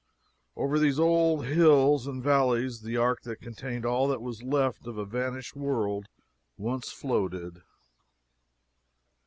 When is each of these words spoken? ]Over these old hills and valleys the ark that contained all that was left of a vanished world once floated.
]Over 0.57 0.79
these 0.79 0.99
old 0.99 1.45
hills 1.45 2.07
and 2.07 2.23
valleys 2.23 2.81
the 2.81 2.97
ark 2.97 3.21
that 3.21 3.39
contained 3.39 3.85
all 3.85 4.07
that 4.07 4.19
was 4.19 4.41
left 4.41 4.87
of 4.87 4.97
a 4.97 5.05
vanished 5.05 5.55
world 5.55 6.07
once 6.57 6.91
floated. 6.91 7.61